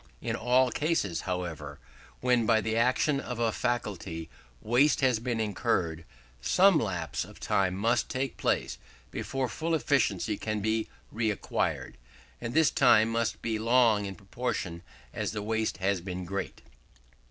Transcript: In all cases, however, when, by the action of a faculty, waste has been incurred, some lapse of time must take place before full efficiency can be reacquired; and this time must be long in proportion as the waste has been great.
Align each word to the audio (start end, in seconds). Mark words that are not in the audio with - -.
In 0.19 0.35
all 0.35 0.71
cases, 0.71 1.21
however, 1.29 1.77
when, 2.21 2.47
by 2.47 2.59
the 2.59 2.75
action 2.75 3.19
of 3.19 3.37
a 3.37 3.51
faculty, 3.51 4.31
waste 4.59 5.01
has 5.01 5.19
been 5.19 5.39
incurred, 5.39 6.05
some 6.41 6.79
lapse 6.79 7.23
of 7.23 7.39
time 7.39 7.75
must 7.75 8.09
take 8.09 8.35
place 8.35 8.79
before 9.11 9.47
full 9.47 9.75
efficiency 9.75 10.37
can 10.37 10.59
be 10.59 10.87
reacquired; 11.13 11.97
and 12.41 12.55
this 12.55 12.71
time 12.71 13.09
must 13.09 13.43
be 13.43 13.59
long 13.59 14.05
in 14.07 14.15
proportion 14.15 14.81
as 15.13 15.33
the 15.33 15.43
waste 15.43 15.77
has 15.77 16.01
been 16.01 16.25
great. 16.25 16.63